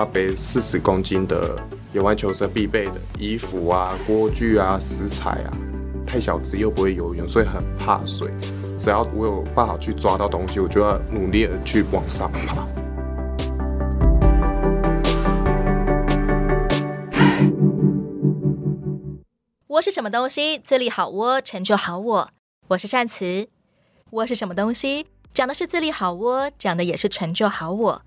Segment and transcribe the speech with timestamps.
[0.00, 5.52] 要背四十公斤的野外求生必备的衣服啊、锅具啊、食材啊。
[6.06, 8.30] 太小只又不会游泳，所以很怕水。
[8.78, 12.56] 只要我有办法去抓到东西，我就要努力的去往上爬。
[19.68, 20.58] 窝是什么东西？
[20.58, 22.30] 自立好窝，成就好我。
[22.68, 23.48] 我是善慈。
[24.12, 25.04] 窝是什么东西？
[25.34, 28.00] 讲的是自立好窝，讲的也是成就好我。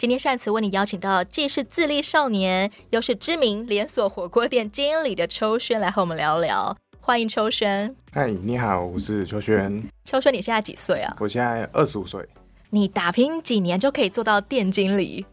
[0.00, 6.74] 今天善慈为你邀请到既是自立少年，又是知名连锁火锅店经理的秋轩来和我们聊聊。
[7.02, 7.94] 欢迎秋轩。
[8.10, 9.82] 嗨，你好，我是秋轩。
[10.06, 11.14] 秋轩，你现在几岁啊？
[11.20, 12.26] 我现在二十五岁。
[12.70, 15.26] 你打拼几年就可以做到店经理？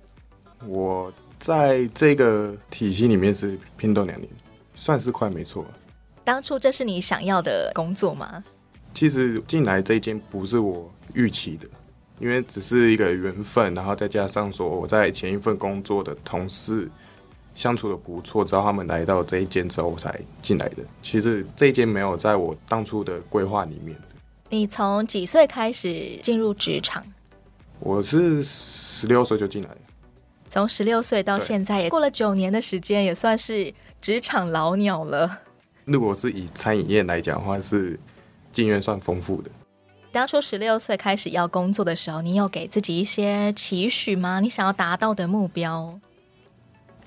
[0.66, 4.29] 我在这个体系里面是拼斗两年，
[4.76, 5.65] 算是快没错。
[6.26, 8.43] 当初这是你想要的工作吗？
[8.93, 11.65] 其实进来这一间不是我预期的，
[12.20, 16.90] 因为只是一个缘分，然后再加上说我在前一份工作的同事
[17.54, 20.77] 相处的不错，之后他们来到这一间之后我才进来的。
[21.01, 23.95] 其实这一间没有在我当初的规划里面。
[24.49, 27.04] 你从几岁开始进入职场？
[27.79, 29.70] 我是十六岁就进来。
[30.49, 35.40] 从十六岁到现在也过了九年的时间，也算是职场老鸟了。
[35.85, 37.99] 如果是以餐饮业来讲的话，是。
[38.54, 39.51] 经验算丰富的。
[40.18, 44.40] 当初十六岁开始要工作的时候，你有给自己一些期许吗？
[44.40, 45.99] 你想要达到的目标？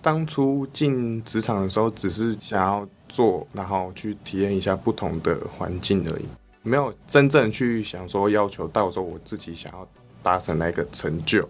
[0.01, 6.25] 当初进职场的时候，只是想要做，然后去体验一下不同的环境而已，
[6.63, 9.89] 没有真正去想说要求到时候我自己想要
[10.23, 11.45] 达成那个成就。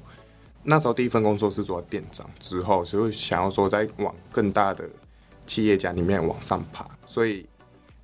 [0.63, 4.89] 那时候第一份工作是做店长，之后就会想要说再往更大的
[5.47, 7.47] 企业家里面往上爬，所以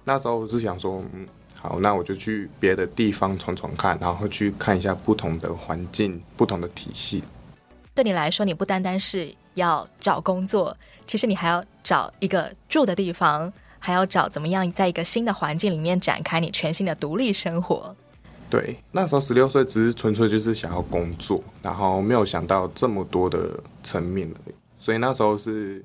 [0.04, 1.26] 那时候是想说，嗯。
[1.68, 7.24] 好，那我就去别的地方闯闯看，然后去看一下不同的环境、不同的体系。
[7.92, 10.76] 对你来说，你不单单是要找工作，
[11.08, 17.96] 其实你还要找一个住的地方，还要找怎么样在一个新的环境里面展开你全新的独立生活。
[18.48, 24.54] 对，那时候十六岁，只是纯粹就是想要工作，然后没有想到这么多的层面而已。
[24.78, 25.84] 所以那时候是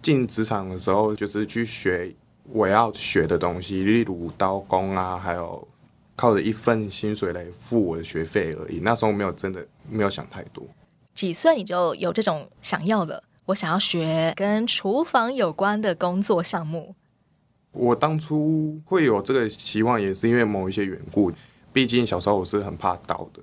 [0.00, 2.10] 进职场的时候，就是去学。
[2.50, 5.66] 我要学的东西，例如刀工啊，还有
[6.14, 8.80] 靠着一份薪水来付我的学费而已。
[8.80, 10.62] 那时候没有真的没有想太多。
[11.14, 13.24] 几岁你就有这种想要的？
[13.46, 16.94] 我想要学跟厨房有关的工作项目。
[17.72, 21.32] 我当初会有这个希望，也是因为某一些缘故。
[21.72, 23.42] 毕竟小时候我是很怕刀的，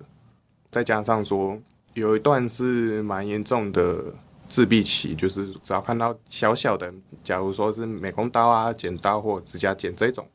[0.72, 1.59] 再加上说
[1.95, 4.13] 有一段是蛮严重的。
[4.51, 10.28] 自闭期就是只要看到小小的，假如说是美工刀啊、剪刀或指甲剪这种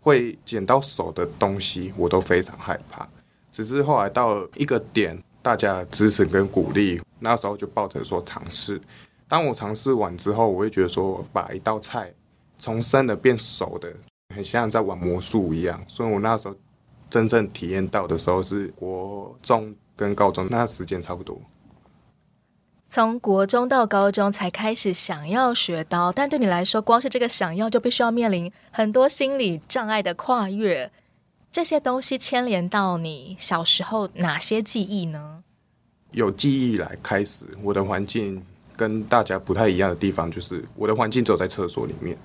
[0.00, 3.06] 会剪到手的东西，我都非常害怕。
[3.52, 8.80] 只是后来到一个点，大家的支持跟鼓励，那时候就抱着说尝试。
[9.28, 12.10] 当我尝试完之后，我会觉得说，把一道菜
[12.58, 13.92] 从生的变熟的，
[14.34, 15.78] 很像在玩魔术一样。
[15.86, 16.56] 所以我那时候
[17.10, 21.38] 真正体验到的时候是国中跟高中，那时间差不多。
[22.90, 30.90] 从国中到高中才开始想要学刀，但对你来说，光是这个想要就必须要面临很多心理障碍的跨越。
[31.52, 35.44] 这些东西牵连到你小时候哪些记忆呢？
[36.12, 38.42] 有记忆来开始，我的环境
[38.74, 42.16] 跟大家不太一样的地方，就是我的环境只有在厕所里面，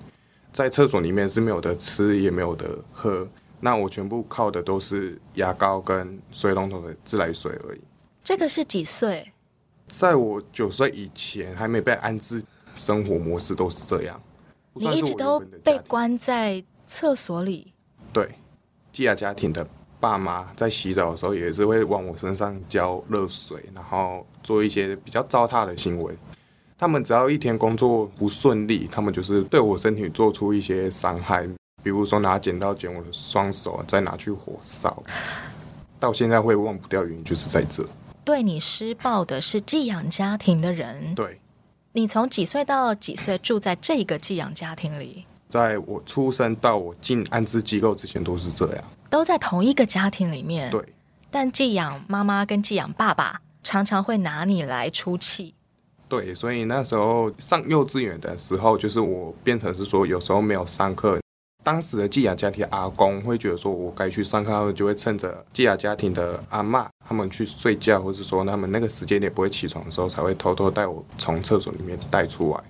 [0.50, 3.28] 在厕所里面是没有的吃也没有的喝，
[3.60, 7.80] 那我全部靠的都是牙膏跟水龙头的自来水而已。
[8.22, 9.30] 这个是几岁？
[9.88, 12.42] 在我九岁以前，还没被安置
[12.74, 14.20] 生活模式都是这样。
[14.72, 17.72] 你一直都被关在厕所里。
[18.12, 18.28] 对，
[18.92, 19.66] 寄养家庭的
[20.00, 26.14] 爸妈在洗澡的时候，也是会往我身上浇热水，然后做一些比较糟蹋的行为。
[26.76, 31.46] 他们只要一天工作不顺利，他们就是对我身体做出一些伤害，
[31.82, 35.02] 比如说拿剪刀剪我的双手，再拿去火烧。
[36.00, 37.86] 到现在会忘不掉，原因就是在这。
[38.24, 41.14] 对你施暴的是寄养家庭的人。
[41.14, 41.40] 对，
[41.92, 45.26] 你从几岁到几岁住在这个寄养家庭里？
[45.48, 50.70] 在我出生到我进安置机构之前都是这样，都在同一个家庭里面。
[50.70, 50.82] 对，
[51.30, 55.54] 但寄养妈妈跟寄养爸爸常常会拿你来出气。
[56.08, 61.20] 对，所以那时候上幼稚园的时候，就是我变成是说有时候没有上课。
[61.64, 72.62] 当时的寄养家庭阿公会觉得说，我该去上课，他们就会趁着寄养家庭的阿妈他们去睡觉，或者说他们那个时间点不会起床的时候，才会偷偷带我从厕所里面带出来。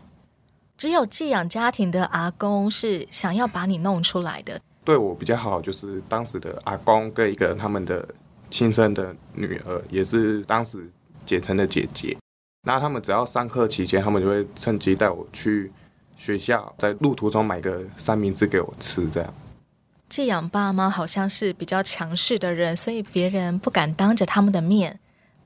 [0.79, 4.61] 只有寄养家庭的阿公是想要把你弄出来的。
[4.85, 8.08] 对我比较好，就是当时的阿公跟一个他们的
[8.49, 10.88] 亲生的女儿，也是当时
[11.26, 12.17] 结成的姐姐。
[12.67, 15.73] 那他们只要上课期间，他们就会趁机带我去
[16.25, 19.35] 学校，在路途中买个三明治给我吃，这样。
[20.09, 24.99] 寄养爸妈好像是比较强势的人，所以别人不敢当着他们的面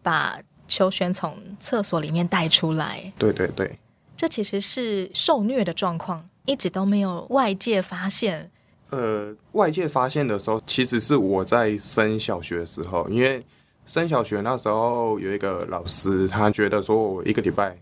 [0.03, 0.39] 把
[0.69, 3.13] 秋轩从厕所里面带出来。
[3.19, 3.77] 对对对，
[4.17, 8.49] 这其实是受虐的状况，一直都没有外界发现。
[8.91, 13.45] 呃，外界发现的时候，其实是我在升小学的时候，因为
[13.87, 17.77] 升小学那时候有一个老师，他觉得说我一个礼拜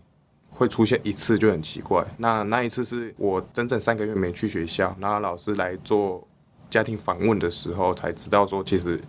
[0.57, 2.05] 会出现一次就很奇怪。
[2.17, 6.27] 那那一次是我整整三个月没去学校，然后老师来做
[6.69, 8.99] 家庭访问的时候，才知道说其实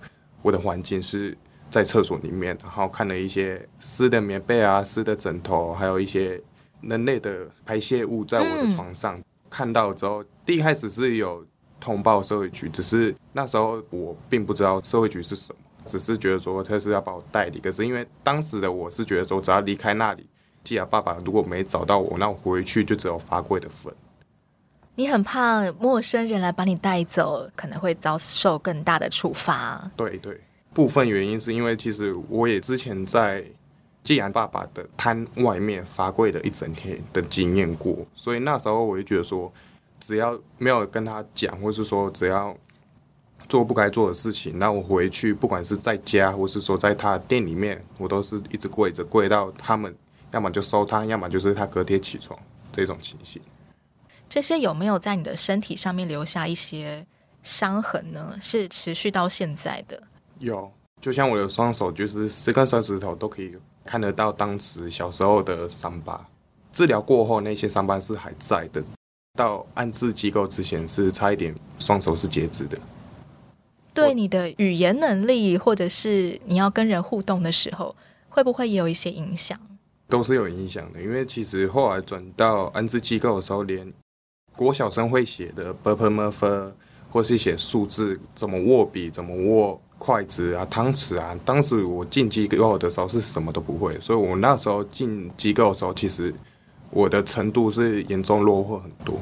[0.42, 1.36] 我的环境是
[1.70, 6.40] 在厕所里面，然后看了一些湿的棉被啊、湿的枕头，还有一些
[6.82, 9.20] 人类的排泄物在我的床上。
[9.50, 11.44] 看到之后，第一开始是有。
[11.80, 17.60] 通报社会局，只是那时候我并不知道社会局是什么，只是觉得说他是要把我带离。
[17.60, 20.28] 可是因为当时的我是觉得说，只要离开那里，
[20.68, 23.90] 既然爸爸如果没找到我，那我回去就只有罚跪的份。
[24.96, 29.90] 你很怕陌生人来把你带走，可能会遭受更大的处罚。
[29.96, 30.38] 对对，
[30.74, 33.42] 部分原因是因为其实我也之前在
[34.02, 39.50] 既然爸爸的摊外面罚跪了一整天的经验过，所以那时候我就觉得说。
[40.00, 42.56] 只要没有跟他讲，或是说只要
[43.48, 49.92] 做不该做的事情，那我回去，不管是在家，或是说在他店里面，我都是一直跪着，跪到他们
[50.32, 52.38] 要么就收他，要么就是他隔天起床
[52.72, 53.40] 这种情形。
[54.28, 57.06] 这些有没有在你的身体上面留下一些
[57.42, 58.36] 伤痕呢？
[58.40, 60.02] 是持续到现在的？
[60.38, 60.70] 有，
[61.00, 63.54] 就像我的双手，就是十根手指头都可以
[63.84, 66.28] 看得到当时小时候的伤疤。
[66.72, 68.82] 治疗过后，那些伤疤是还在的。
[69.36, 72.76] 到安置机构之前是差一点双手是截肢的，
[73.94, 77.94] 对你的语言能力或者是你要跟人互动的时候，
[78.28, 79.58] 会不会也有一些影响？
[80.08, 83.92] 都是有影响的，因为其实后来转到安置机构的时候，连
[84.56, 86.72] 国小生会写的 b p m f
[87.10, 96.34] 或是写数字，怎么握笔，怎么握筷子啊、汤匙啊，当时我进机构的时候是什么都不会，所以我那时候进机构的时候，其实。
[96.90, 99.20] 我的程度是严重落后很多。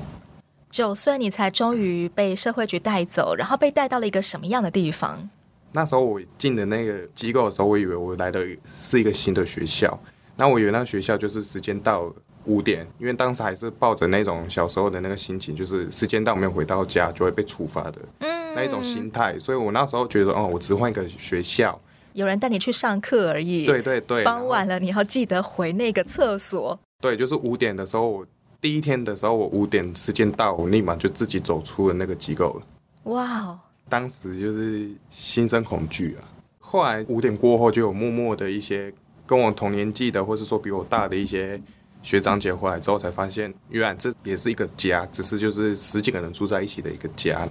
[0.70, 5.28] 九岁你才终于被社会局带走，然后被带到了一个什么样的地方？
[5.72, 9.98] 那时候我进的那个机构的时候，我以为我来的是一个新的学校。
[10.36, 12.12] 那我以为那个学校就是时间到
[12.44, 19.38] 五点，因为当时还是抱着那种小时候的那个心情，就是时间到没有回到家就会被处罚的，嗯，那一种心态。
[19.40, 21.80] 所以我那时候觉得，哦，我只换一个学校，
[22.12, 23.66] 有人带你去上课而已。
[23.66, 26.78] 对对对，傍晚了，你要记得回那个厕所。
[27.00, 28.26] 对，就是五点的时候，我
[28.60, 32.66] 第一天的时候，我五点时间到，我立马就自己走出了那个机构了。
[33.12, 33.58] 哇哦！
[33.88, 36.22] 当时就是心生恐惧啊。
[36.58, 38.92] 后来五点过后，就有默默的一些
[39.26, 41.60] 跟我同年纪的，或是说比我大的一些
[42.02, 47.46] 学长姐回来之后，才发现原来这也是一个家，只是就是十几个人住在一起的一个家。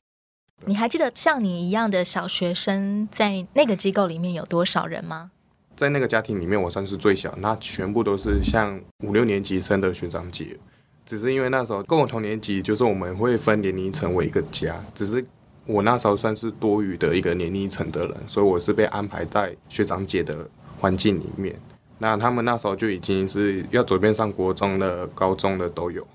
[0.65, 5.31] 你还记得像你一样的小学生在那个机构里面有多少人吗？
[5.75, 10.57] 在那个家庭里面，我算是最小，那全部都是像五六年级生的学长姐，
[11.05, 15.23] 只是因为那时候跟我同年级，就是我们会分年龄层为一个家，只是
[15.65, 20.49] 我那时候算是多余的一个年龄层的人，所以我是被安排在学长姐的
[20.79, 21.55] 环境里面。
[21.97, 26.05] 那他们那时候就已经是要准备上国中的、高中的都有，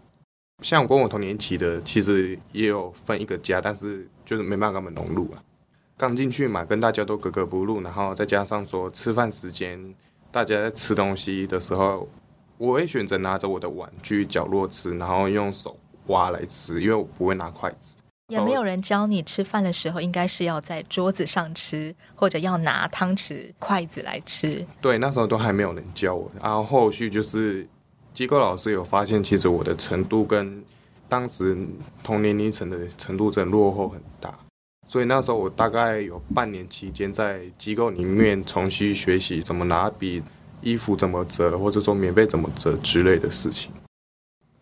[0.62, 5.42] 像我跟我同年级的，其实也有分一个家，但是就是没办法跟他们融入啊。
[5.96, 9.94] 刚进去嘛，跟大家都格格不入，然后再加上说吃饭时间，
[10.30, 12.08] 大家在吃东西的时候，
[12.58, 15.76] 我会选择拿着我的碗去角落吃，然后用手
[16.06, 17.94] 挖来吃，因为我不会拿筷子。
[18.30, 24.64] 也没有人教你吃饭的时候应该是要在桌子上吃，或者要拿汤匙、筷子来吃。
[24.80, 26.30] 对，那时候都还没有人教我。
[26.40, 27.68] 然后后续就是
[28.14, 30.64] 机构老师有发现，其实我的程度跟
[31.08, 31.56] 当时
[32.02, 34.32] 同年龄层的程度真的落后很大。
[34.86, 40.20] 所以那时候我大概有半年期间在机构里面重新学习怎么拿笔、
[40.60, 43.70] 衣服怎么折，或者说棉被怎么折之类的事情。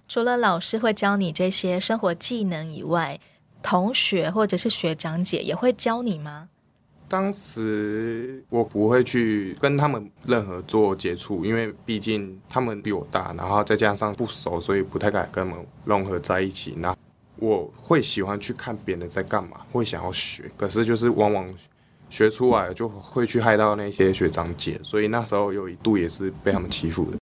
[0.06, 3.18] 除了老师会教你这些生活技能以外，
[3.62, 6.48] 同学或者是学长姐也会教你吗？
[7.10, 16.74] 当时我不会去跟他们任何做接触，因为毕竟他们比我大，然后再加上不熟，所以不太敢跟他们融合在一起。
[16.76, 16.94] 那
[17.36, 21.48] 我会喜欢去看别人在干嘛，会想要学，可是就是往往
[22.10, 27.16] 学出来就会去害到那些学长姐，所以那时候有一度也是被他们欺负的。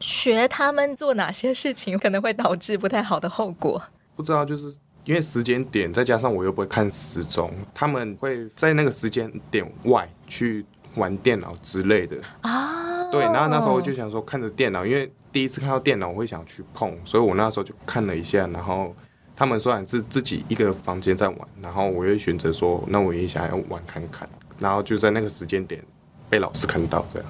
[0.00, 3.82] 学他们做哪些事情可能会导致不太好的后果？
[4.16, 4.74] 不知道，就是
[5.10, 10.64] 因为时间点，再加上我又不会看时钟，他们会在那个时间点外去
[10.94, 13.10] 玩电脑之类的啊。
[13.10, 18.46] 对，然后那时候我就想说，看着电脑，因为第一次看到电脑，我会想去碰，所以我那时候就看了一下。
[18.52, 18.94] 然后
[19.34, 24.28] 他们虽然是自己一个房间在玩，然后我又选择说，那我也想要玩看看。
[24.60, 25.82] 然后就在那个时间点
[26.28, 27.28] 被老师看到，这样。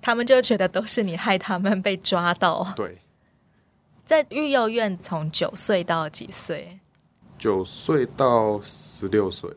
[0.00, 2.66] 他们就觉得都是你害他们被抓到。
[2.74, 2.98] 对，
[4.12, 6.78] 在育幼院从九岁到几岁？
[7.38, 9.48] 九岁到十六岁。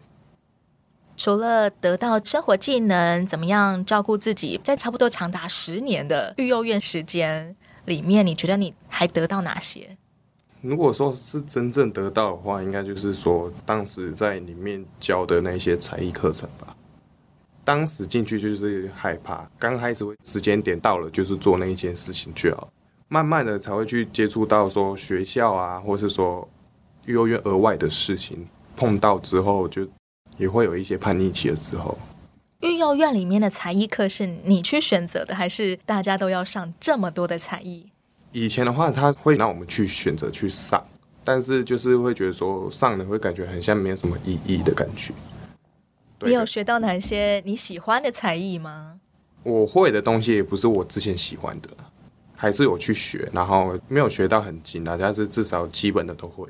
[1.18, 9.98] 除了得到生活技能，怎么样照顾自己，在差不多长达十年的育幼院时间里面，你觉得你还得到哪些？
[10.62, 16.74] 如果说是真正得到的话，应该就是说当时在里面教的那些才艺课程吧。
[17.66, 22.70] 当时进去就是害怕，刚开始会时间点到了，就是做那一件事情就好，
[23.08, 26.48] 慢慢的才会去接触到说学校啊，或是说
[27.06, 29.88] 育幼院额外的事情，碰到之后就。
[30.38, 31.98] 也会有一些叛逆期的时候。
[32.60, 37.90] 育幼院里面的才艺课是你去选择的，还是大家都要上这么多的才艺？
[38.34, 40.86] 以前的话，他会让我们去选择去上，
[41.24, 45.14] 但是就是会觉得说上了会感觉很像没有什么意义的感觉。
[46.20, 49.00] 你有学到哪些你喜欢的才艺吗？
[49.44, 51.70] 我会的东西也不是我之前喜欢的，
[52.36, 56.48] 还是有去学，然后没有学到很精，但是至少基本的都会。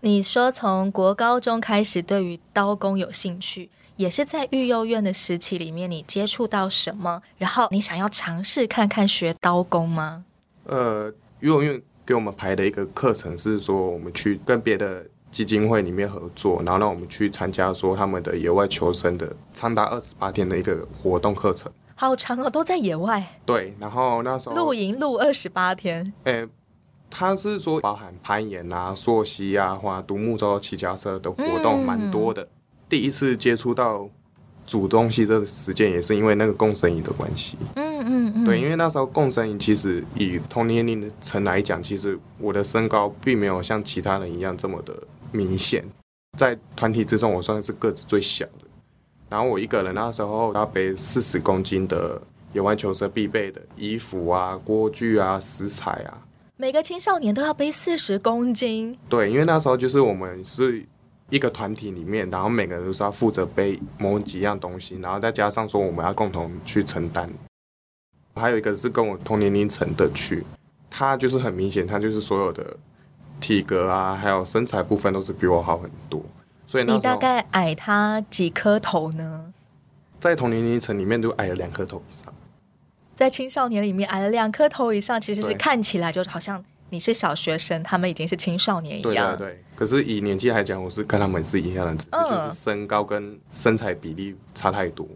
[0.00, 10.24] 你说从国高中开始对于刀工有兴趣，也是在育幼院的时期里面，你接触到什么，然后你想要尝试看看学刀工吗？
[10.66, 21.72] 呃，育幼院给我们排的一个课程是说，我们去跟别的基金会里面合作，然后让我们去参加说他们的野外求生的长达二十八天的一个活动课程。
[21.98, 23.26] 好长哦，都在野外。
[23.44, 26.12] 对，然后那时候露营露二十八天。
[26.24, 26.48] 诶。
[27.10, 32.42] 他是说包含攀岩啊、溯溪啊、或独木舟、骑脚车的活动蛮多的。
[32.42, 32.48] 嗯、
[32.86, 34.06] 第一次接触到
[34.66, 37.56] 煮东西这个时间，也是因为那个共生营的关系。
[37.76, 38.44] 嗯嗯嗯。
[38.44, 44.92] 对，因为那时候共生营其实以同年龄层来讲，其实我的身高并没有像其他人一样这么的
[45.32, 45.82] 明显。
[46.36, 48.57] 在团体之中，我算是个子最小的。
[49.30, 52.20] 然后我一个人那时候要背四十公斤的
[52.52, 56.22] 野外求生必备的衣服啊、锅具啊、食材啊。
[56.56, 58.98] 每个青少年都要背四十公斤。
[59.08, 60.84] 对，因为那时候就是我们是
[61.30, 67.30] 一个团体里面，然后每个人都是要负责背某几样东西，然后再加上说我们要共同去承担。
[68.34, 70.44] 还有一个是跟我同年龄层的去，
[70.88, 72.76] 他就是很明显，他就是所有的
[73.40, 76.22] 体格啊，还有身材部分都是比我好很多。
[76.68, 79.54] 所以你大概矮他几颗头呢？
[80.20, 82.34] 在同年龄层里面都矮了两颗头以上。
[83.16, 89.34] 在青少年里面矮了两颗头以上，其实是看起来就好像你是小学生，他们已经是青少年一样。
[89.38, 89.64] 对对对。
[89.74, 95.08] 可是以年纪来讲，我是跟他们是一样的，只是就是身高跟身材比例差太多。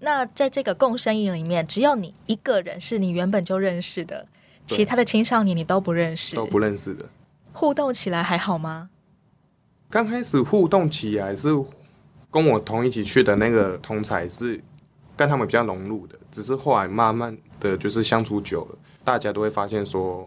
[0.00, 4.26] 那在这个共生营里面，只有你一个人是你原本就认识的，
[4.66, 7.06] 其他的青少年你都不认识，都不认识的。
[7.54, 8.90] 互动起来还好吗？
[9.90, 11.48] 刚开始互动起来是
[12.30, 14.58] 跟我同一起去的那个同才是。
[15.16, 20.26] 跟他们比较融入的，只是后来慢慢的就是相处久了，大家都会发现说，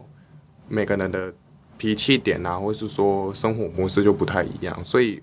[0.68, 1.34] 每个人的
[1.76, 5.20] 脾气点啊，或是说生活模式就不太一样，所以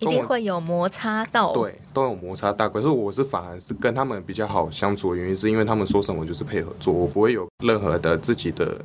[0.00, 1.52] 一定会有摩擦到。
[1.52, 2.68] 对，都有摩擦到。
[2.68, 8.84] 可是我是反而是跟他们比较好相处的原因，是因为他们说什么就是配合做，我不会有任何的自己的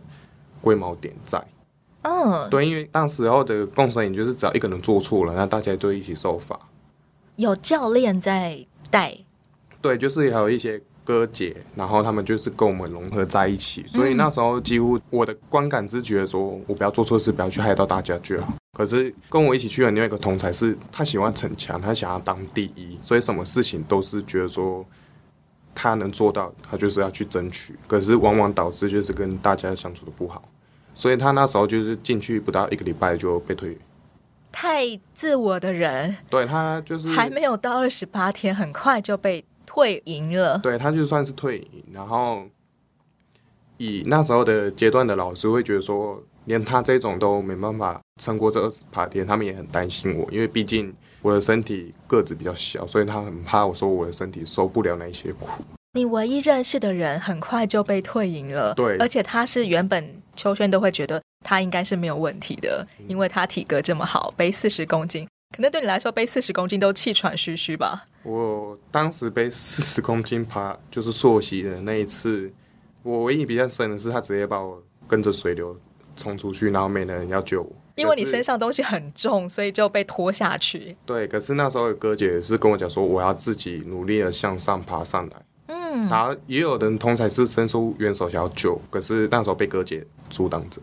[0.62, 1.44] 龟毛点在。
[2.04, 6.58] 嗯，对，因为当时候的共生营就是只要一个人做错了，那大家都一起受罚。
[7.36, 9.18] 有教练在带。
[9.82, 18.54] 对，就是还有一些哥姐，然后他们就是跟我们融合在一起，所以那时候几乎我的观感是觉得说，我不要做错事，不要去害到大家就好。
[18.78, 24.86] 可是跟我一起去的另外一个同才是，他喜欢逞强，他想要当第一，所以什么事情都是觉得说
[25.76, 27.76] 他能做到，他就是要去争取。
[27.88, 30.42] 可是往往导致就是跟大家相处的不好，
[30.96, 33.78] 所以他那时候就是进去不到一个礼拜就被退。
[34.52, 39.44] 太自我的人，对他就是还没有到二十八天，很快就被。
[39.66, 42.44] 退营了，对，他就算是退营，然后
[43.78, 55.64] 以那时候的阶段的老师会觉得说，连他这种都没办法撑过这二十八天，他们也很担心我，因为毕竟我的身体个子比较小，所以他很怕我说我的身体受不了那些苦。
[55.96, 60.04] 你唯一认识的人很快就被退营了，对，而且他是原本
[60.36, 65.28] 秋轩都会觉得他应该是没有问题的，因为他体格这么好，背四十公斤。
[65.56, 68.08] 可能对你来说，背四十公斤都气喘吁吁吧？
[68.24, 72.52] 我当时背四十公斤爬就是溯溪的那一次，
[73.04, 75.80] 我唯一比较深的是，他直接把我跟着水流
[76.18, 77.72] 冲出去，然后没人要救我。
[77.98, 80.98] 因为你身上东西很重，所以就被拖下去。
[81.06, 85.36] 对，可是那时候有哥姐是跟我讲说，我要自己努力的向上爬上来。
[85.74, 90.82] 嗯嗯，然后也有人同才是伸出援手想要救，可是那时候被哥姐阻挡着。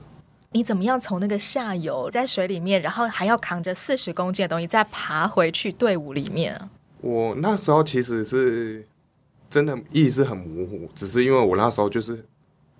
[0.52, 6.60] 你怎么样从那个下游在水里面，然后还要扛着四十公斤的东西再爬回去队伍里面？
[7.00, 8.86] 我那时候其实是
[9.48, 12.24] 真的意识很模糊，只是因为我那时候就是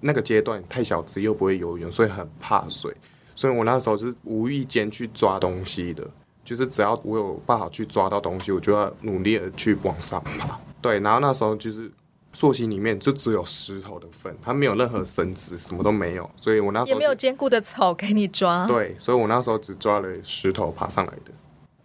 [0.00, 2.92] 那个阶段太小只又不会游泳，所以很怕水，
[3.34, 6.04] 所以我那时候是无意间去抓东西的，
[6.44, 10.58] 就是只要我有办法去抓到东西，我就要努力的去往上爬。
[10.80, 11.90] 对，然后那时候就是。
[12.32, 18.66] 溯溪里面就只有石头的份，它没有任何绳子，什么都没有，所以我那时候也没有坚固的草给你抓。
[18.66, 21.32] 对，所以我那时候只抓了石头爬上来的，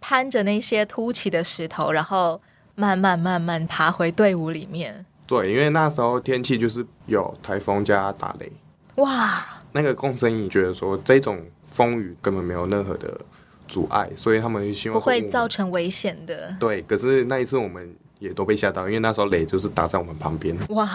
[0.00, 2.40] 攀着那些凸起的石头，然后
[2.76, 5.04] 慢慢慢慢爬回队伍里面。
[5.26, 8.52] 对，因为那时候天气就是有台风加打雷，
[8.96, 9.44] 哇！
[9.72, 13.20] 那个共生蚁觉得说这种风雨根本没有任何的
[13.66, 16.56] 阻碍，所以他们希望不会造成危险的。
[16.60, 17.92] 对，可是那一次我们。
[18.18, 20.56] 也都被吓到，因为那时候雷就是打在我们旁边。
[20.68, 20.88] 哇，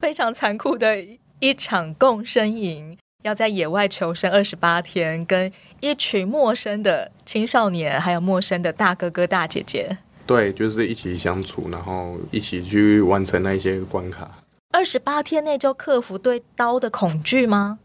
[0.00, 1.04] 非常残酷的
[1.40, 14.30] 一场共生营，要在野外求生二十八天，跟一群陌生的青少年，还有陌生的大哥哥大姐姐，对，就是一起相处，然后一起去完成那些关卡。
[14.70, 17.78] 二十八天内就克服对刀的恐惧吗？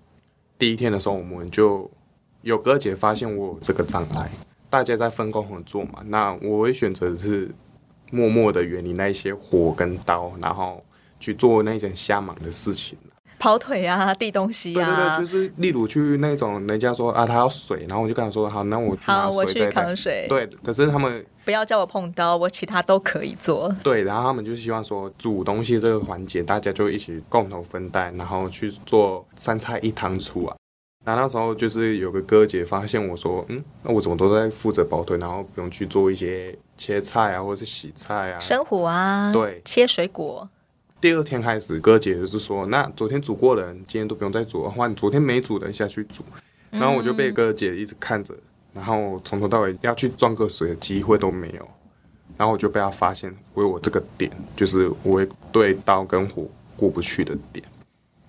[0.57, 1.91] 第一天的时候，我们就
[2.43, 4.29] 有哥姐发现我有这个障碍，
[4.69, 7.51] 大家在分工合作嘛，那我会选择的是。
[8.13, 10.83] 默默的远离那些火跟刀，然后
[11.19, 12.95] 去做那种瞎忙的事情，
[13.39, 14.85] 跑腿啊，递东西啊。
[14.85, 19.23] 对对对，就是例如去那种人家说啊，他要水，然后我就跟他说好，那我去拿水。
[19.23, 20.27] 好，我去扛水。
[20.29, 23.75] 对，可是他们不要叫我碰刀，我其他都可以做。
[23.81, 30.55] 对，然后他们就希望说煮东西这个环节，大家就一起共同分担，然后去做三菜一汤出啊。
[31.05, 40.49] 那那时候就是有个哥姐发现我说，嗯，那我怎么都在负责跑腿，然后不用去做一些切菜啊，或者是洗菜啊、生火啊，对，切水果。
[40.99, 46.25] 第二天开始，哥姐就是说，那昨天煮过的人，今天都不用再煮，换昨天没煮的人下去煮。
[46.71, 48.35] 然后我就被哥姐一直看着，
[48.73, 51.65] 然后从头到尾要去装个水的机会都没有。
[52.35, 57.65] 然后我就被他发现，为我这个点，就是我会对刀跟火过不去的点。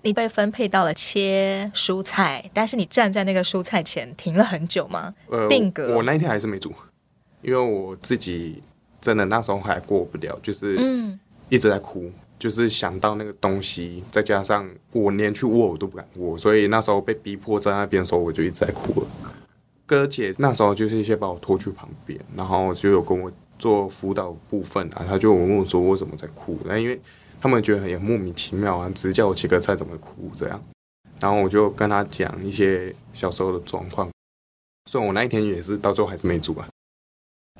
[0.01, 5.13] 你被分配到了切蔬菜，但是你站在那个蔬菜前停了很久吗？
[5.29, 5.97] 呃，定格。
[5.97, 6.71] 我那一天还是没煮，
[7.45, 8.61] 因为我自己
[8.99, 19.07] 真的那时候还过不了，就是嗯，一直在哭，嗯、就是想到那个东西，再加上我连去握我都不敢握，所以那时候被逼迫在那边的时候，我就一直在哭了。
[19.85, 26.99] 哥姐那时候就是先把我拖去旁边，然后就有跟我做辅导部分啊，他就问我说我为什么在哭，那因为。
[27.41, 30.59] 他们觉得很莫名其妙啊，只是叫我切个菜怎么哭这样，
[31.19, 34.09] 然后我就跟他讲一些小时候的状况，
[34.89, 36.67] 所以我那一天也是到最后还是没煮啊。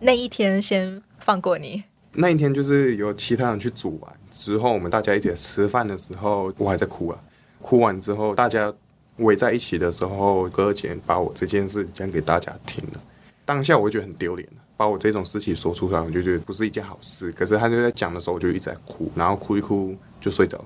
[0.02, 1.84] 那一天先放过你。
[2.14, 7.18] 那一天就是有其他人去煮完之后，我们大家一起吃饭的时候，我还在哭啊。
[7.62, 8.74] 哭完之后，大家
[9.18, 13.02] 围在一起的时候，哥姐把我这件事讲给大家听了，
[13.46, 14.48] 当下我就觉得很丢脸。
[14.78, 17.32] 把我这种事情说出来，我就觉得不是一件好事。
[17.32, 20.66] 可是他就在讲的时候，我就一直在哭，然后哭一哭就睡着了。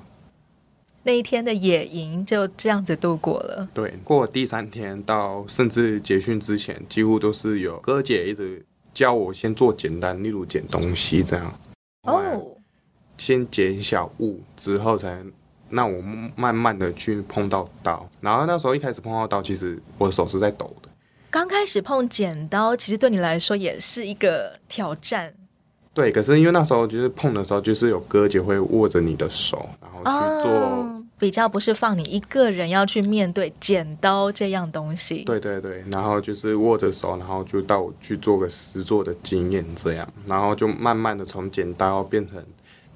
[1.04, 3.70] 那一天的野营就这样子度过了。
[3.72, 8.66] 对，过了第三天到甚至结训之前，几乎都是有哥姐一直
[9.00, 11.54] 教我先做简单，例如捡东西这样。
[12.02, 12.58] 哦。
[13.18, 15.24] 先捡小物之后，才
[15.70, 16.02] 让我
[16.36, 18.06] 慢慢的去碰到刀。
[18.20, 20.90] 然后那时候一开始碰到刀，其实我的手是在抖的。
[21.30, 25.34] 刚开始碰剪刀，其实对你来说也是一个挑战。
[25.94, 35.24] 对，可是因为那时候就是碰的时候，就是有哥姐会握着你的手，然后去做，哦，比较不是放你一个人要去面对剪刀这样东西。
[35.26, 42.44] 对对对，然后就是握着手，然后就到去做个实做的经验这样，然后就慢慢的从剪刀变成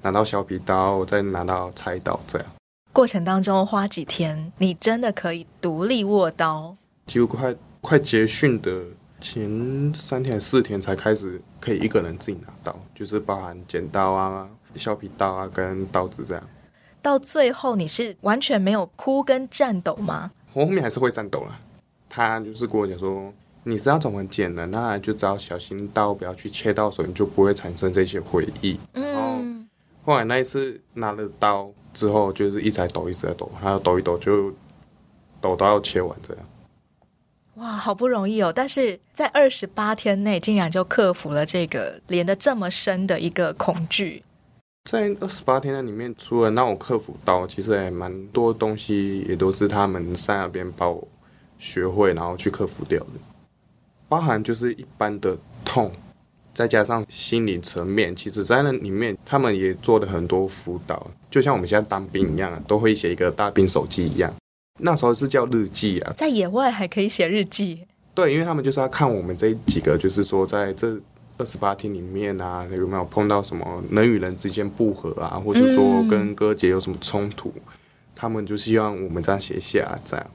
[0.02, 2.48] 拿到削皮刀，再拿到菜刀这样。
[2.92, 6.74] 过程当中花几天，你真的可以独立握刀？
[7.06, 7.54] 几乎快。
[7.86, 8.80] 快结训的
[9.20, 16.42] 前三天四天才开始可以一个人自己拿刀，就是包含剪刀啊、削皮刀啊跟刀子这样。
[17.04, 20.32] 到最后你是完全没有哭跟颤抖吗？
[20.54, 21.60] 我后面还是会颤抖了。
[22.08, 23.30] 他就是跟我讲说，
[23.62, 28.78] 你知道怎么剪的，那就只要小心刀不要去切到手，你就不会产生这些回忆。
[28.94, 29.04] 嗯。
[29.04, 29.38] 然后
[30.06, 34.50] 后来那一次拿了刀之后，就是一直在抖，一直在抖，还要抖一抖就
[35.42, 36.44] 抖到要切完这样。
[37.56, 38.50] 哇，好不容易哦！
[38.50, 44.24] 但是在二十八天内，竟然就克服了这个连的这么深的一个恐惧。
[44.90, 51.08] 在二十八天里面，除了让我克服到，其实也蛮多东西，也都是他们在那边把我
[51.58, 53.12] 学会，然后去克服掉的。
[54.08, 55.90] 包含就是一般的痛，
[56.52, 64.30] 再加上心理层面，其实在那里面他们也做了很多辅导，就像我们现在当兵一样，都会写一个大兵手记一样。
[64.80, 67.86] 那时候是叫日记啊，在野外还可以写日记。
[68.12, 70.94] 对，因为他们就是要看我们这几个，就是说在这
[71.36, 77.62] 二十八天里面啊，有没有碰到什么人与人之间不和啊，或者说跟哥姐有什么冲突，嗯、
[78.14, 80.26] 他们就希望我们这样写下这样。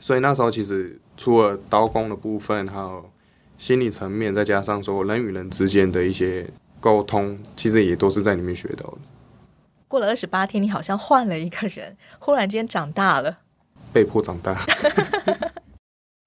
[0.00, 3.10] 所以那时候其实除了刀工的部分，还有
[3.58, 6.48] 心理层面，再加上说人与人之间的一些
[6.80, 8.98] 沟通，其实也都是在里面学到的。
[9.88, 13.38] 过了二十八天，你好像换了一个人，忽然间长大了，
[13.92, 14.58] 被迫长大。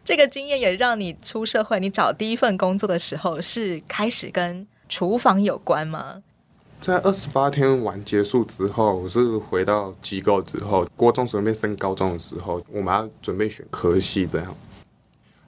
[0.09, 6.23] 这个经验也让你出社会，你找第一份工作的时候是开始跟厨房有关吗？
[6.81, 14.57] 在二十八天完结束之后，我是回到机构之后，高中准备升高中的时候，我们要准备选科系这样。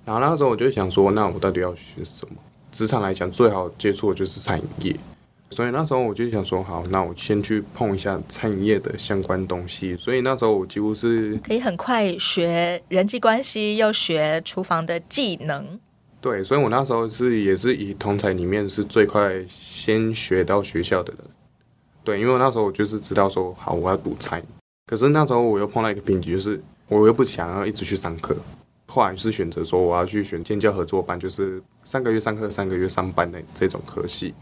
[0.05, 2.35] 然后那时候我就想说，那我到底要学什么？
[2.71, 4.95] 职场来讲，最好接触的就是餐饮业。
[5.51, 9.95] 所以那时候我就想说，好，那我先去碰一下餐饮业的相关东西。
[9.97, 15.79] 所以那时候我几乎是可以很快学人际关系，又学厨房的技能。
[16.21, 21.23] 对，所以我那时候是也是以同才里面是最快先学到学校的人。
[22.03, 24.45] 对，因为那时候我就是知道说，好，我要读餐饮。
[24.87, 28.35] 可是那时候我又碰到一个瓶颈，就是我又不想要一直去上课。
[28.87, 34.33] 后来是选择说，我要去选建教合作班，就是三个月上课，三个月上班的这种科系。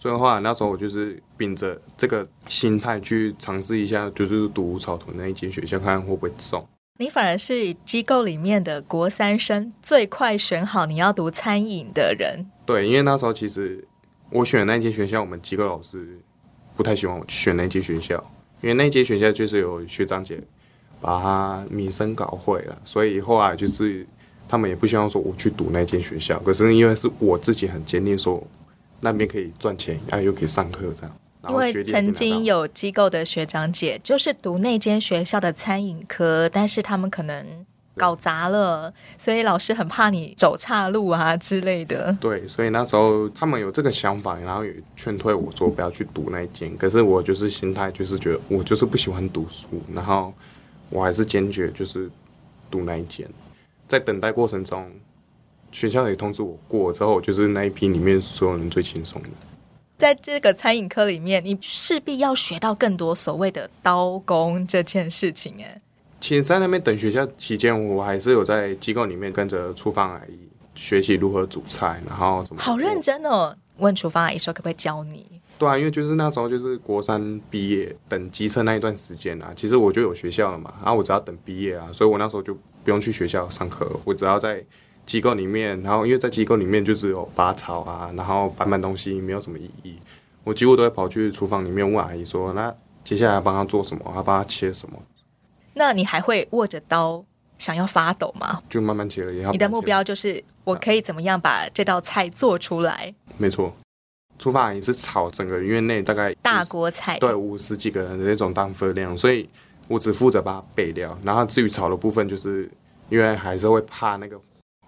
[0.00, 6.66] 所以的话，那时候我就是秉着这个心态去尝试一下，就是读草屯那一间学校，看看会不会中。
[6.98, 12.46] 你反而是机构里面的国三生，最快选好你要读餐饮的人。
[12.64, 13.86] 对，因为那时候其实
[14.30, 16.18] 我选的那间学校，我们机构老师
[16.74, 18.16] 不太喜欢我选那间学校，
[18.62, 20.42] 因为那间学校就是有学长姐
[21.02, 24.06] 把他名声搞坏了，所以后来就是
[24.48, 26.38] 他们也不希望说我去读那间学校。
[26.40, 28.42] 可是因为是我自己很坚定说。
[29.00, 31.16] 那边可以赚钱，然后又可以上课，这样。
[31.48, 37.64] 因为曾经有机构的学长姐就是读那间学校的餐饮科，但是他们可能
[37.96, 42.14] 搞砸了，所以老师很怕你走岔路啊之类的。
[42.20, 46.76] 对，所以那时候他们有这个想法，然后也劝退我说不要去读那间。
[46.76, 50.34] 可是我就是心态就是觉得我就是不喜欢读书，然后
[50.90, 52.10] 我还是坚决就是
[52.70, 53.26] 读那一间。
[53.88, 54.86] 在等待过程中。
[55.72, 59.28] 学校也通知我过之后，就是那一批里面所有人最轻松的。
[59.98, 65.54] 在这个餐饮科里面，你势必要学到更多所谓的刀工这件事情。
[65.60, 65.78] 哎，
[66.18, 70.38] 其实，在那边等学校期间，我还是有在机构里面跟着厨房阿姨
[70.74, 73.54] 学习如何煮菜，然后怎么好认真哦。
[73.76, 75.26] 问厨房阿姨说可不可以教你？
[75.58, 84.64] 对啊，因为就是那时候就是国三毕业等机车那一段时间啊，其实我就有学校了嘛，然后我只要等毕业啊，所以我那时候就不用去学校上课，我只要在。
[85.10, 89.98] 机构里面，然后因为在机构里面就只有拔草啊，然后搬搬东西，没有什么意义。
[90.44, 94.04] 我几乎都会跑去厨房里面问阿姨说：“那接下来要帮他做什么？
[94.14, 94.96] 要帮他切什么？”
[95.74, 97.24] 那你还会握着刀
[97.58, 98.62] 想要发抖吗？
[98.70, 99.32] 就慢慢切了。
[99.50, 103.12] 你的目标就是我可以怎么样把这道菜做出来？
[103.36, 103.74] 没错，
[104.38, 109.48] 厨房阿姨是炒整个院内大概大锅菜，对五十几个人的那种当分量，所以
[109.88, 112.70] 我只负责把它备料，然后至于炒的部分，就是
[113.08, 114.40] 因为还是会怕那个。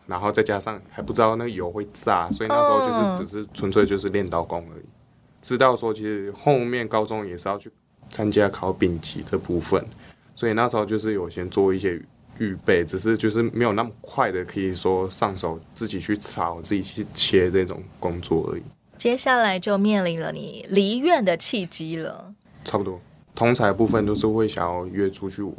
[0.07, 4.85] 然后再加上还不知道那个油会炸，所以那时候就是只是纯粹就是练刀工而已。
[5.41, 7.71] 知道说其实后面高中也是要去
[8.09, 9.85] 参加考丙级这部分，
[10.35, 12.01] 所以那时候就是有先做一些
[12.39, 18.63] 预备，只是就是没有那么快的可以说上手自己去炒、自己去切这种工作而已。
[18.99, 22.33] 接下来就面临了你离院的契机了。
[22.65, 23.01] 差不多，
[23.35, 25.57] 同才部分都是会想要约出去玩，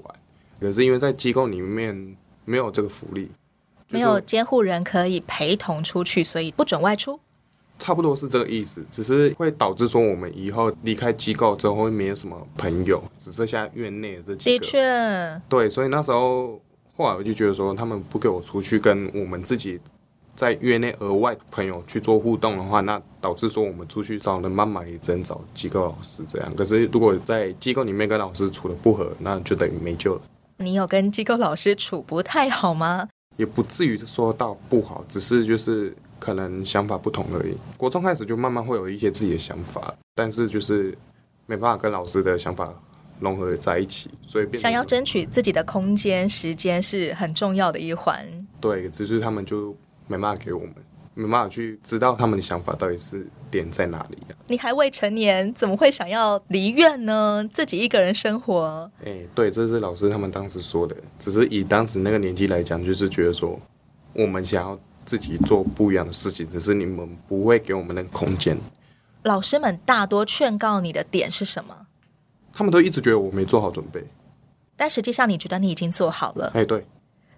[0.62, 3.30] 可是因为在机构里面没有这个福利。
[3.94, 7.20] 没有监护人可以陪同出去，所以不准外出。
[7.80, 14.60] 差不多是这个意思，只是会导致说我们以后离开机构之后会没有什么朋友，只剩下院内的这几个。
[14.60, 16.62] 的确，对，所以那时候
[16.96, 19.80] 后来我就觉得说，他们不给我出去跟我们自己
[20.36, 26.56] 在院内额外朋友去做互动的话，那导致说我们出去找人慢慢也只能找机构老师这样。
[26.56, 30.22] 可是如果在机构里面跟老师处的不合，那就等于没救了。
[30.58, 33.10] 你有跟机构老师处不太好吗？
[33.38, 37.58] 也不至于说到不好，只是就是可能想法不同而已。
[37.78, 40.98] 国中开始就慢慢会有一些自己的想法，但是就是
[41.46, 42.74] 没办法跟老师的想法
[43.20, 48.26] 融合在一起，所以变想要争取自己的空间、时间是很重要的一环。
[48.60, 49.76] 对，只是他们就
[50.08, 50.74] 没办法给我们。
[51.14, 54.36] 没办法去知道他们的想法到底是点在哪里啊。
[54.48, 57.48] 你还未成年，怎么会想要离院呢？
[57.54, 58.90] 自己一个人生活。
[59.06, 60.96] 哎，对，这是老师他们当时说的。
[61.20, 63.60] 只是以当时那个年纪来讲，就是觉得说，
[64.14, 68.58] 我们想要自己做不一样的事情，只是你们不会给我们那个空间。
[69.24, 71.88] 老师们大多劝告你的点是什么？
[72.52, 74.04] 他们都一直觉得我没做好准备，
[74.76, 76.52] 但实际上你觉得你已经做好了。
[76.54, 76.86] 哎，对，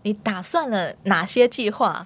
[0.02, 2.06] 你打算了哪些计划？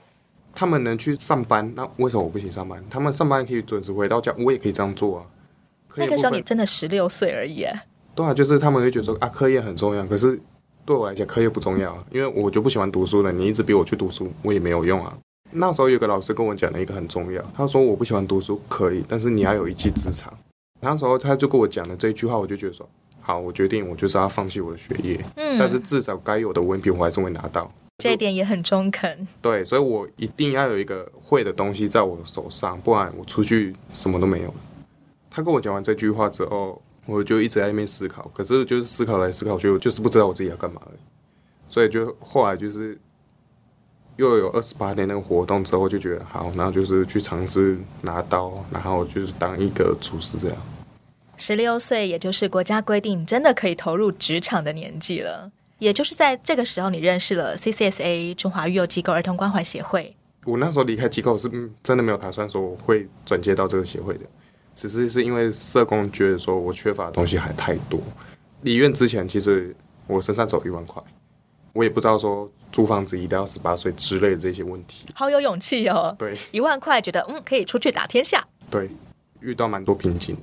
[0.60, 2.84] 他们能去上班，那为什么我不行上班？
[2.90, 5.24] 他们上班可以准时回到家，我也可以这样做啊。
[5.96, 7.66] 那个时候你真的十六岁而已。
[8.14, 10.38] 对啊，就是他们会觉得说啊，课业很重要，可是
[10.86, 13.32] 对我来讲，课业不重要啊，因为我就不喜欢读书了。
[13.32, 15.18] 你一直逼我去读书，我也没有用啊。
[15.52, 20.38] 那时候有个老师跟我讲了一个很重要，他说我不喜欢读书可以，但是你要有一技之长。
[20.82, 22.86] 那时候他就跟我讲了这一句话，我就觉得说
[23.22, 27.72] 好，我决定我就是要放弃我的学业，嗯，但是至少该有的文凭我还是会拿到。
[28.00, 29.28] 这一点也很中肯。
[29.42, 34.52] 对，所以我一定要有一个会的东西在我的手上，不然我出去什么都没有。
[35.30, 36.82] 他跟我讲完这句话之后。
[37.06, 40.80] 我就一直在那边思考，可是就是思考来思考去，我就是不知道我自己要干嘛。
[41.68, 42.96] 所以就后来就是
[44.18, 50.58] 又有二十八天那个活动之后，就觉得好，然后就是去尝试拿刀，然后就是当一个厨师这样。
[51.36, 55.52] 十六岁，也就是国家规定真的可以投入职场的年纪了。
[55.80, 60.16] 也就是在这个时候，你认识了 CCSA 中华育幼机构儿童关怀协会。
[60.46, 61.50] 我那时候离开机构是
[61.84, 64.22] 真的没有打算说我会转接到这个协会的。
[64.76, 68.00] 只是是因为社工觉得说我缺乏的东西还太多。
[68.62, 69.76] 离院之前，其实
[70.08, 71.04] 我身上只有一万块，
[71.74, 75.06] 我也不知道说租房子一定要十八岁之类的这些问题。
[75.14, 76.16] 好有勇气哦！
[76.18, 78.48] 对，一万块觉得嗯可以出去打天下。
[78.70, 78.90] 对，
[79.42, 80.38] 遇到蛮多瓶颈。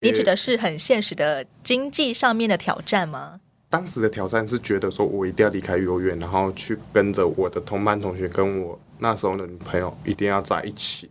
[0.00, 3.40] 你指的是很现实的经济上面的挑战吗？
[3.72, 11.08] 当时的挑战是觉得说我一定要离开幼儿园，然后去跟着我的同班同学跟我那时候的女朋友一定要在一起。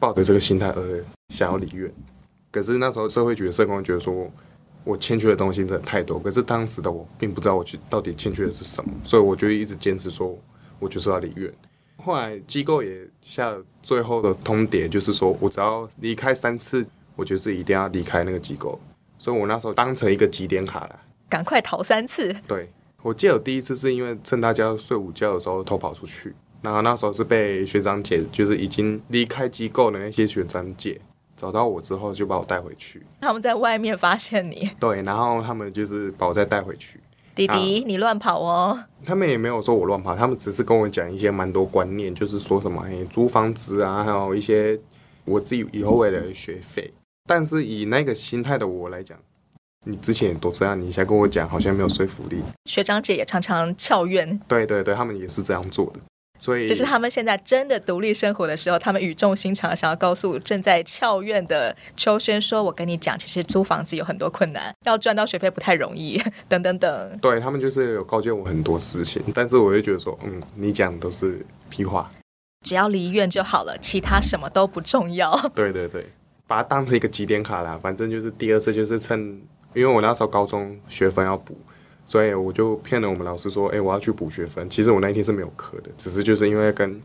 [0.00, 1.92] 抱着这个心态而想要离院，
[2.50, 4.26] 可是那时候社会局的社工觉得说
[4.84, 10.34] 我欠缺的东西真的太多，可是当时的我并不知道我去到底欠缺的是什么，所以我就一直坚持说
[10.78, 11.52] 我就是要离院。
[11.96, 18.80] 后来机构也下了最后的通牒，就是说我只要离开三次，我就是一定要离开那个机构，
[19.18, 22.34] 所以我那时候当成一个几点卡了，赶快逃三次。
[22.46, 22.70] 对，
[23.02, 26.34] 我记得我第一次是因为趁大家睡午觉的时候偷跑出去。
[26.60, 31.00] 然后那时候是被学长姐，就是已经离开机构的那些学长姐
[31.36, 33.00] 找到我之后，就把我带回去。
[33.20, 36.98] 他们在外面发现你，对，然后他们就是把我再带回去。
[37.36, 38.76] 弟弟，你乱跑哦！
[39.04, 44.76] 他们也没有说我乱跑，他们只是跟我讲一些蛮多观念，就是说什么哎，租房子啊，还有一些
[45.24, 46.92] 我自己以后为了学费。
[47.24, 49.16] 但是以那个心态的我来讲，
[49.84, 52.42] 你之前也都这样，你现在跟我讲，好像没有说服力。
[52.66, 56.00] 学长姐也常常翘院，对对对，他们也是这样做的。
[56.40, 72.08] 所以，就是他们现在真的独立生活的时候，他们语重心长想要告诉正在翘院的秋轩说：“我跟你讲，其实租房子有很多困难，要赚到学费不太容易， 等等等。”对，他们就是有告诫我很多事情，但是我就觉得说，嗯，你讲的都是屁话，
[72.64, 75.36] 只要离院就好了，其他什么都不重要。
[75.56, 76.06] 对对对，
[76.46, 79.42] 把它当成一个几点卡啦，反正就是第二次就是趁，
[79.74, 81.56] 因为我那时候高中学分要补。
[82.06, 84.66] 所以我就骗了我们老师说，哎、欸，我要去补学分。
[84.70, 86.98] 其实我那一天是没有课的，只是就是因为跟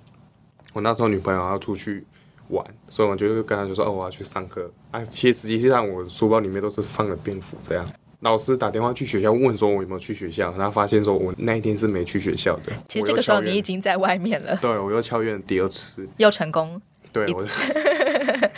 [0.71, 2.05] 我那时候女朋友要出去
[2.47, 4.71] 玩，所以我就跟她就说，哦，我要去上课。
[4.91, 7.85] 啊，其实实际上我书包里面都是放了便服这样。
[8.21, 12.71] 老师打电话去学校问说，我有没有去学校，然后发现说我那一天是没去学校的。
[12.87, 14.55] 其实这个时候你已经在外面了。
[14.61, 16.81] 对，我又翘院第二次，又成功。
[17.11, 17.45] 对，我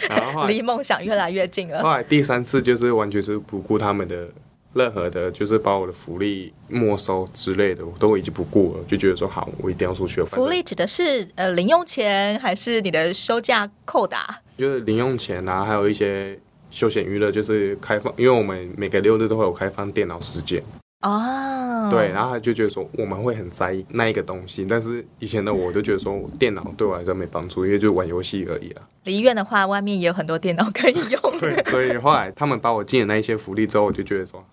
[0.10, 1.82] 然后离梦想越来越近了。
[1.82, 4.28] 后来第三次就是完全是不顾他们的。
[4.76, 10.22] 任何的，就是把我的福利没收之类的，我都已经不顾了，就觉得说好，我一定要出去。
[10.26, 14.42] 福利指的是呃零用钱，还是你的休假扣打？
[14.58, 16.38] 就是零用钱啊，还有一些
[16.70, 20.62] 休闲娱乐，就是开放，因为我们每个六日都会有开放电脑时间
[21.02, 21.90] 哦。
[21.92, 28.82] 对，然后他就觉得说我们会很在意那一个东西，但是以前的我就觉得说电脑对我来说没帮助，因为就玩游戏而已啊。
[29.04, 31.40] 离院的话，外面也有很多电脑可以用。
[31.40, 34.46] 对，所以后来他们把我进了那一些福利之后，我就觉得说。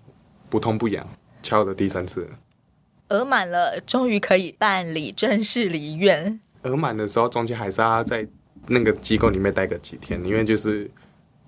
[0.53, 1.09] 不痛不痒，
[1.43, 2.29] 敲了第三次，
[3.09, 6.39] 额满了，终于可以办理正式离院。
[6.65, 8.29] 额满的时候，中间还是要在
[8.67, 10.91] 那个机构里面待个几天，因为就是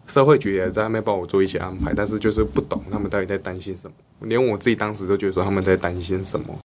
[0.06, 6.58] 社会局也在那边帮我做一些安排，但是就是不懂他们到底在担心什么，连我自己当时都觉得说他们在担心什么。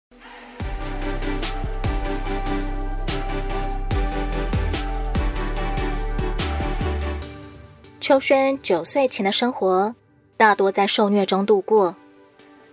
[8.01, 9.95] 秋轩九岁前的生活
[10.37, 11.97] 大多在受虐中度过。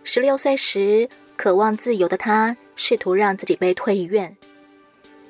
[0.03, 4.35] 十六岁时，渴望自由的他试图让自己被退院。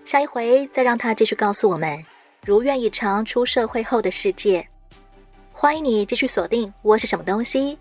[0.04, 2.04] 下一回再让他继续告诉我们
[2.46, 4.68] 如愿以偿出社会后的世界。
[5.64, 7.76] 欢迎你继续锁定《窝是什么东西》，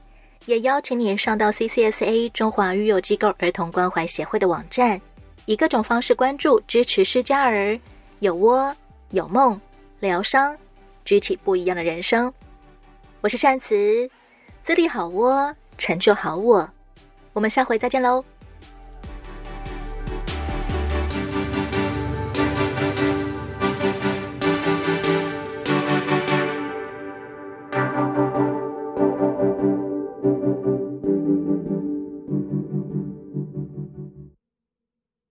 [0.46, 5.00] 也邀请你上到 CCSA 中华育幼机构儿童关怀协会的网站，
[5.46, 7.80] 以各种方式关注支持失家儿，
[8.20, 8.72] 有窝
[9.10, 9.60] 有梦，
[9.98, 10.56] 疗伤，
[11.04, 12.32] 举起不一样的人生。
[13.20, 14.08] 我是善慈，
[14.62, 16.70] 自立好窝，成就好我。
[17.32, 18.24] 我们下回再见喽。